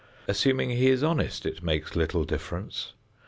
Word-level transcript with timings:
Assuming 0.27 0.71
he 0.71 0.87
is 0.89 1.03
honest, 1.03 1.45
it 1.45 1.61
makes 1.61 1.95
little 1.95 2.23
difference. 2.23 2.93